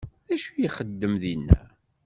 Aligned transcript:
D 0.27 0.29
acu 0.35 0.49
ixeddem 0.65 1.13
dinna? 1.21 1.61